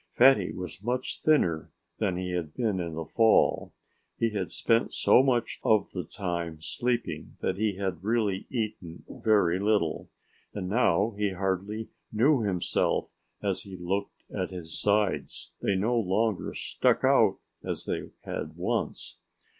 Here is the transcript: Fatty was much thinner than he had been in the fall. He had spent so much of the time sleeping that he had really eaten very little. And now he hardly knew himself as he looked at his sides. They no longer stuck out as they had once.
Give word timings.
Fatty 0.15 0.51
was 0.51 0.81
much 0.81 1.21
thinner 1.21 1.69
than 1.99 2.17
he 2.17 2.31
had 2.31 2.55
been 2.55 2.79
in 2.79 2.95
the 2.95 3.05
fall. 3.05 3.71
He 4.17 4.31
had 4.31 4.49
spent 4.49 4.95
so 4.95 5.21
much 5.21 5.59
of 5.63 5.91
the 5.91 6.03
time 6.03 6.59
sleeping 6.59 7.37
that 7.41 7.57
he 7.57 7.75
had 7.75 8.03
really 8.03 8.47
eaten 8.49 9.03
very 9.07 9.59
little. 9.59 10.09
And 10.55 10.67
now 10.67 11.11
he 11.19 11.33
hardly 11.33 11.89
knew 12.11 12.41
himself 12.41 13.11
as 13.43 13.61
he 13.61 13.77
looked 13.77 14.23
at 14.35 14.49
his 14.49 14.75
sides. 14.81 15.51
They 15.61 15.75
no 15.75 15.99
longer 15.99 16.55
stuck 16.55 17.03
out 17.03 17.37
as 17.63 17.85
they 17.85 18.09
had 18.23 18.55
once. 18.55 19.19